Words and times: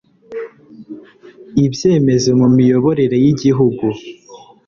ibyemezo 1.65 2.29
mu 2.39 2.47
miyoborere 2.55 3.15
y'igihugu 3.23 3.85